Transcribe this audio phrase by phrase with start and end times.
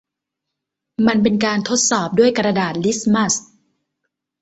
[1.07, 3.33] มันเป็นการทดสอบด้วยกระดาษลิตมัส